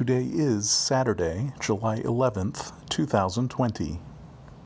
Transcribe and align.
Today 0.00 0.30
is 0.32 0.70
Saturday, 0.70 1.52
July 1.60 1.98
11th, 1.98 2.72
2020. 2.88 4.00